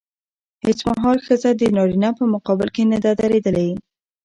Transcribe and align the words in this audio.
هېڅ 0.65 0.79
مهال 0.91 1.17
ښځه 1.27 1.49
د 1.55 1.61
نارينه 1.75 2.09
په 2.17 2.23
مقابل 2.33 2.67
کې 2.75 2.83
نه 2.91 2.97
ده 3.03 3.11
درېدلې. 3.21 3.69